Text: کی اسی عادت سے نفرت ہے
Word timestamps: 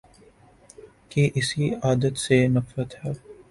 کی 1.09 1.23
اسی 1.35 1.65
عادت 1.83 2.15
سے 2.17 2.37
نفرت 2.55 2.91
ہے 3.01 3.11